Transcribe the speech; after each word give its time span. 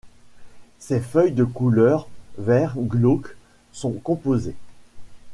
Ses 0.79 0.99
feuilles 0.99 1.31
de 1.31 1.43
couleur 1.43 2.07
vert 2.39 2.73
glauque 2.75 3.37
sont 3.71 3.91
composées. 3.91 4.55